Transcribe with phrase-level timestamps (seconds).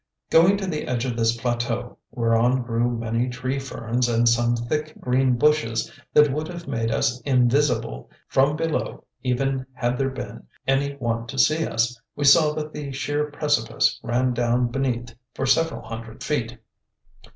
[0.31, 4.99] Going to the edge of this plateau, whereon grew many tree ferns and some thick
[4.99, 10.95] green bushes that would have made us invisible from below even had there been any
[10.95, 15.87] one to see us, we saw that the sheer precipice ran down beneath for several
[15.87, 16.57] hundred feet.